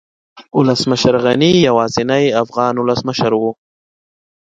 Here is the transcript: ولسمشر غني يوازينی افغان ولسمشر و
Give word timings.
ولسمشر 0.57 1.13
غني 1.25 1.51
يوازينی 1.67 2.23
افغان 2.43 2.75
ولسمشر 2.77 3.31
و 3.37 3.43